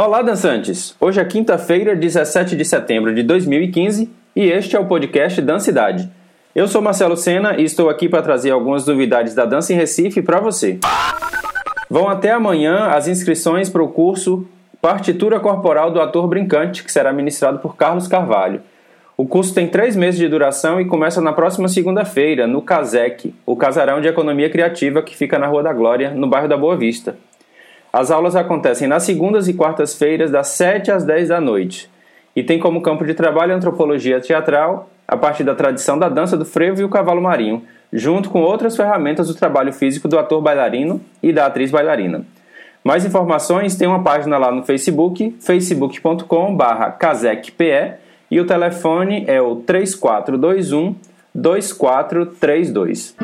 [0.00, 0.94] Olá, dançantes!
[1.00, 6.08] Hoje é quinta-feira, 17 de setembro de 2015 e este é o podcast Dancidade.
[6.54, 10.22] Eu sou Marcelo Sena e estou aqui para trazer algumas novidades da dança em Recife
[10.22, 10.78] para você.
[11.90, 14.46] Vão até amanhã as inscrições para o curso
[14.80, 18.60] Partitura Corporal do Ator Brincante, que será ministrado por Carlos Carvalho.
[19.16, 23.56] O curso tem três meses de duração e começa na próxima segunda-feira, no CASEC, o
[23.56, 27.16] Casarão de Economia Criativa que fica na Rua da Glória, no bairro da Boa Vista.
[27.92, 31.90] As aulas acontecem nas segundas e quartas-feiras, das 7 às 10 da noite,
[32.36, 36.36] e tem como campo de trabalho a antropologia teatral, a partir da tradição da dança
[36.36, 40.42] do frevo e o cavalo marinho, junto com outras ferramentas do trabalho físico do ator
[40.42, 42.26] bailarino e da atriz bailarina.
[42.84, 47.94] Mais informações tem uma página lá no Facebook, facebook.com/casecpe,
[48.30, 50.94] e o telefone é o 3421
[51.34, 53.16] 2432.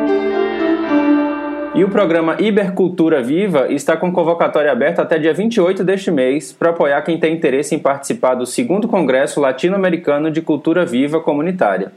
[1.75, 6.69] E o programa Ibercultura Viva está com convocatória aberta até dia 28 deste mês para
[6.69, 11.91] apoiar quem tem interesse em participar do segundo Congresso Latino-Americano de Cultura Viva Comunitária.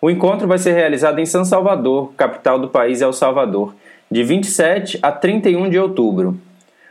[0.00, 3.74] O encontro vai ser realizado em São Salvador, capital do país El Salvador,
[4.10, 6.38] de 27 a 31 de outubro.